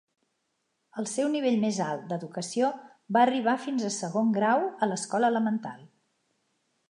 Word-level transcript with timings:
El 1.01 1.07
seu 1.11 1.27
nivell 1.33 1.57
més 1.65 1.77
alt 1.87 2.07
d'educació 2.13 2.71
va 3.17 3.23
arribar 3.25 3.55
fins 3.67 3.87
a 3.89 3.93
segon 3.99 4.31
grau 4.39 4.67
a 4.87 4.91
l'escola 4.93 5.29
elemental. 5.35 5.85